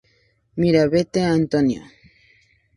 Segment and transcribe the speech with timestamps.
[0.61, 1.81] Miravete, Antonio.